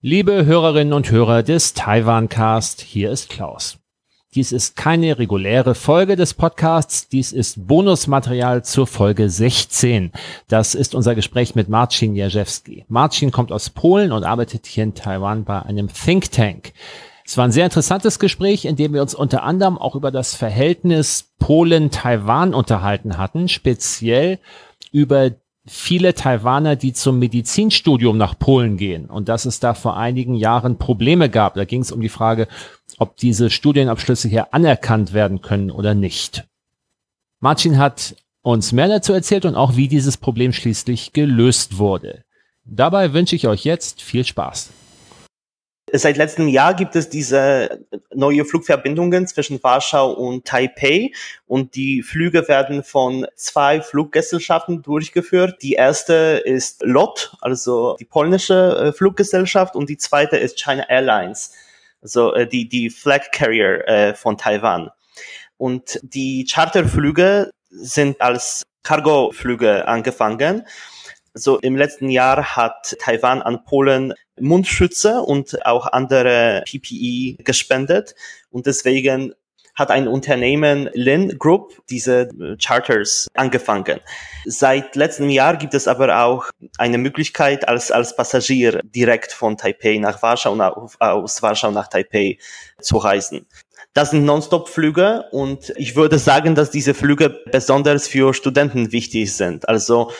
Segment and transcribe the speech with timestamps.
[0.00, 3.78] Liebe Hörerinnen und Hörer des Taiwan-Cast, hier ist Klaus.
[4.36, 10.12] Dies ist keine reguläre Folge des Podcasts, dies ist Bonusmaterial zur Folge 16.
[10.46, 12.84] Das ist unser Gespräch mit Marcin Jerzewski.
[12.86, 16.74] Marcin kommt aus Polen und arbeitet hier in Taiwan bei einem Think Tank.
[17.26, 20.32] Es war ein sehr interessantes Gespräch, in dem wir uns unter anderem auch über das
[20.32, 24.38] Verhältnis Polen-Taiwan unterhalten hatten, speziell
[24.92, 25.32] über
[25.68, 30.78] viele Taiwaner, die zum Medizinstudium nach Polen gehen und dass es da vor einigen Jahren
[30.78, 31.54] Probleme gab.
[31.54, 32.48] Da ging es um die Frage,
[32.98, 36.44] ob diese Studienabschlüsse hier anerkannt werden können oder nicht.
[37.40, 42.24] Martin hat uns mehr dazu erzählt und auch, wie dieses Problem schließlich gelöst wurde.
[42.64, 44.70] Dabei wünsche ich euch jetzt viel Spaß.
[45.92, 47.86] Seit letztem Jahr gibt es diese
[48.18, 51.12] neue Flugverbindungen zwischen Warschau und Taipei
[51.46, 55.62] und die Flüge werden von zwei Fluggesellschaften durchgeführt.
[55.62, 61.52] Die erste ist LOT, also die polnische äh, Fluggesellschaft und die zweite ist China Airlines,
[62.02, 64.90] also äh, die, die Flag Carrier äh, von Taiwan.
[65.56, 70.66] Und die Charterflüge sind als Cargoflüge angefangen
[71.38, 78.14] so im letzten Jahr hat Taiwan an Polen Mundschütze und auch andere PPE gespendet
[78.50, 79.34] und deswegen
[79.78, 82.28] hat ein Unternehmen Lin Group diese
[82.60, 84.00] Charters angefangen.
[84.44, 86.46] Seit letztem Jahr gibt es aber auch
[86.78, 92.38] eine Möglichkeit, als, als Passagier direkt von Taipei nach Warschau und aus Warschau nach Taipei
[92.80, 93.46] zu reisen.
[93.94, 99.68] Das sind Nonstop-Flüge und ich würde sagen, dass diese Flüge besonders für Studenten wichtig sind.
[99.68, 100.10] Also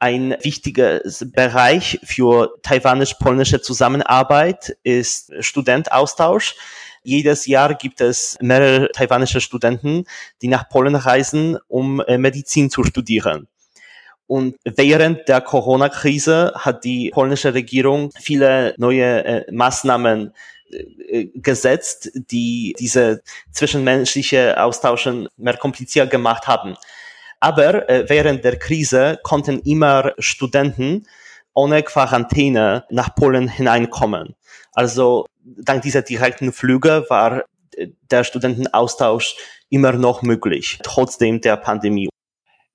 [0.00, 6.56] ein wichtiger Bereich für taiwanisch-polnische Zusammenarbeit ist Studentaustausch.
[7.02, 10.04] Jedes Jahr gibt es mehrere taiwanische Studenten,
[10.42, 13.46] die nach Polen reisen, um äh, Medizin zu studieren.
[14.26, 20.32] Und während der Corona-Krise hat die polnische Regierung viele neue äh, Maßnahmen
[20.70, 26.76] äh, gesetzt, die diese zwischenmenschliche Austauschen mehr kompliziert gemacht haben.
[27.40, 31.06] Aber äh, während der Krise konnten immer Studenten
[31.54, 34.34] ohne Quarantäne nach Polen hineinkommen.
[34.72, 37.44] Also dank dieser direkten Flüge war
[37.76, 39.36] äh, der Studentenaustausch
[39.70, 42.08] immer noch möglich, trotzdem der Pandemie.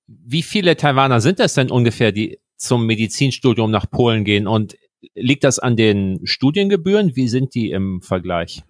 [0.06, 4.46] Wie viele Taiwaner sind das denn ungefähr, die zum Medizinstudium nach Polen gehen?
[4.46, 4.76] Und
[5.14, 7.16] liegt das an den Studiengebühren?
[7.16, 8.62] Wie sind die im Vergleich?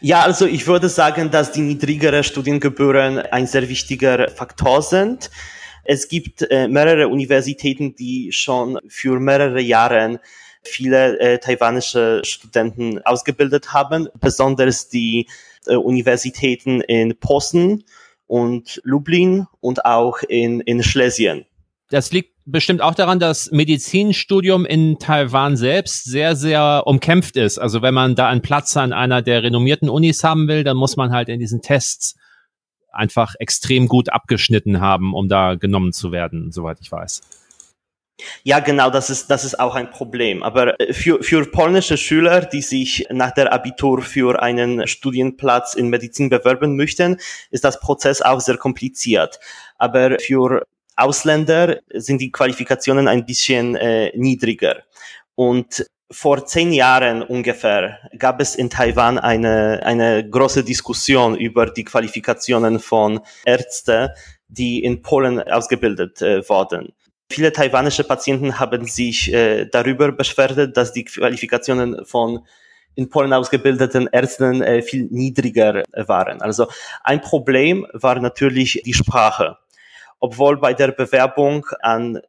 [0.00, 5.30] Ja, also ich würde sagen, dass die niedrigere Studiengebühren ein sehr wichtiger Faktor sind.
[5.84, 10.20] Es gibt äh, mehrere Universitäten, die schon für mehrere Jahre
[10.62, 15.26] viele äh, taiwanische Studenten ausgebildet haben, besonders die
[15.66, 17.84] äh, Universitäten in Posen
[18.26, 21.46] und Lublin und auch in, in Schlesien.
[21.90, 27.58] Das liegt bestimmt auch daran, dass Medizinstudium in Taiwan selbst sehr, sehr umkämpft ist.
[27.58, 30.96] Also wenn man da einen Platz an einer der renommierten Unis haben will, dann muss
[30.96, 32.16] man halt in diesen Tests
[32.90, 37.20] einfach extrem gut abgeschnitten haben, um da genommen zu werden, soweit ich weiß.
[38.42, 40.42] Ja, genau, das ist, das ist auch ein Problem.
[40.42, 45.88] Aber äh, für, für polnische Schüler, die sich nach der Abitur für einen Studienplatz in
[45.88, 47.18] Medizin bewerben möchten,
[47.50, 49.38] ist das Prozess auch sehr kompliziert.
[49.76, 50.66] Aber für
[50.98, 54.82] Ausländer sind die Qualifikationen ein bisschen äh, niedriger.
[55.34, 61.84] Und vor zehn Jahren ungefähr gab es in Taiwan eine, eine große Diskussion über die
[61.84, 64.08] Qualifikationen von Ärzten,
[64.48, 66.92] die in Polen ausgebildet äh, wurden.
[67.30, 72.40] Viele taiwanische Patienten haben sich äh, darüber beschwert, dass die Qualifikationen von
[72.94, 76.40] in Polen ausgebildeten Ärzten äh, viel niedriger waren.
[76.40, 76.66] Also
[77.04, 79.58] ein Problem war natürlich die Sprache
[80.20, 82.20] obwohl bei der Bewerbung an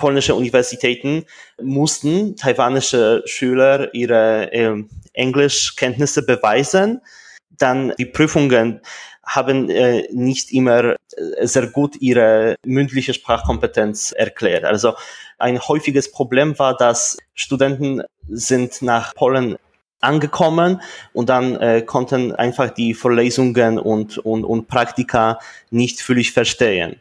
[0.00, 1.26] polnische Universitäten
[1.62, 7.02] mussten taiwanische Schüler ihre äh, Englischkenntnisse beweisen.
[7.50, 8.80] Dann die Prüfungen
[9.22, 14.64] haben äh, nicht immer äh, sehr gut ihre mündliche Sprachkompetenz erklärt.
[14.64, 14.94] Also
[15.38, 19.56] ein häufiges Problem war, dass Studenten sind nach Polen
[20.00, 20.80] angekommen
[21.12, 25.38] und dann äh, konnten einfach die Vorlesungen und, und, und Praktika
[25.70, 26.98] nicht völlig verstehen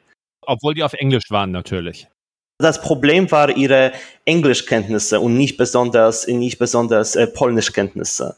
[0.49, 2.07] obwohl die auf Englisch waren natürlich.
[2.57, 3.93] Das Problem war ihre
[4.25, 8.35] Englischkenntnisse und nicht besonders, nicht besonders äh, Polnischkenntnisse.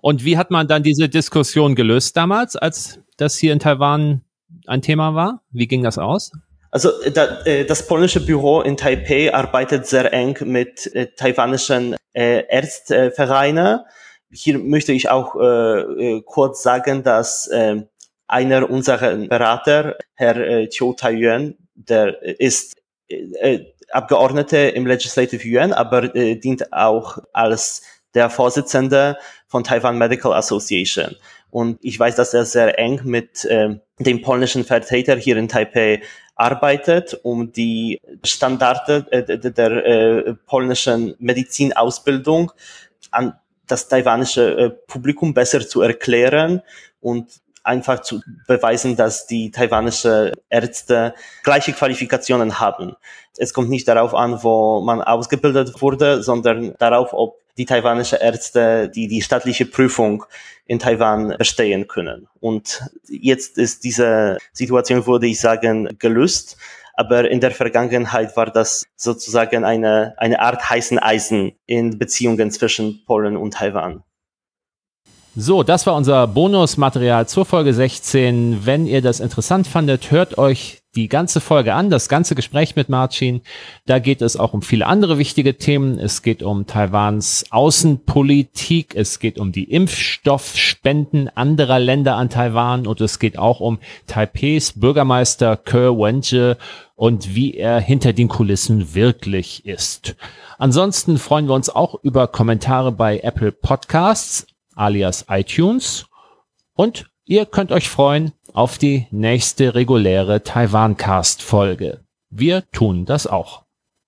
[0.00, 4.22] Und wie hat man dann diese Diskussion gelöst damals, als das hier in Taiwan
[4.66, 5.42] ein Thema war?
[5.50, 6.30] Wie ging das aus?
[6.70, 12.44] Also da, äh, das polnische Büro in Taipei arbeitet sehr eng mit äh, taiwanischen äh,
[12.48, 13.80] Ärztevereinen.
[14.30, 17.82] Hier möchte ich auch äh, äh kurz sagen, dass äh,
[18.28, 22.76] einer unserer Berater, Herr äh, Chiu Tai-Yuan, der ist
[23.08, 23.60] äh,
[23.90, 27.82] Abgeordneter im Legislative Yuan, aber äh, dient auch als
[28.14, 29.16] der Vorsitzende
[29.46, 31.16] von Taiwan Medical Association.
[31.50, 36.02] Und ich weiß, dass er sehr eng mit äh, dem polnischen Vertreter hier in Taipei
[36.34, 42.52] arbeitet, um die Standarde äh, der äh, polnischen Medizinausbildung
[43.10, 43.34] an
[43.66, 46.62] das taiwanische äh, Publikum besser zu erklären
[47.00, 52.96] und einfach zu beweisen, dass die taiwanische Ärzte gleiche Qualifikationen haben.
[53.36, 58.88] Es kommt nicht darauf an, wo man ausgebildet wurde, sondern darauf, ob die taiwanische Ärzte
[58.88, 60.24] die, die staatliche Prüfung
[60.66, 62.28] in Taiwan bestehen können.
[62.40, 66.56] Und jetzt ist diese Situation, würde ich sagen, gelöst.
[66.94, 73.04] Aber in der Vergangenheit war das sozusagen eine, eine Art heißen Eisen in Beziehungen zwischen
[73.06, 74.02] Polen und Taiwan.
[75.40, 78.66] So, das war unser Bonusmaterial zur Folge 16.
[78.66, 82.88] Wenn ihr das interessant fandet, hört euch die ganze Folge an, das ganze Gespräch mit
[82.88, 83.42] Marcin.
[83.86, 86.00] Da geht es auch um viele andere wichtige Themen.
[86.00, 93.00] Es geht um Taiwans Außenpolitik, es geht um die Impfstoffspenden anderer Länder an Taiwan und
[93.00, 96.56] es geht auch um Taipehs Bürgermeister Ke Wenje
[96.96, 100.16] und wie er hinter den Kulissen wirklich ist.
[100.58, 104.44] Ansonsten freuen wir uns auch über Kommentare bei Apple Podcasts
[104.78, 106.06] alias iTunes.
[106.74, 112.04] Und ihr könnt euch freuen auf die nächste reguläre Taiwan-Cast-Folge.
[112.30, 113.67] Wir tun das auch.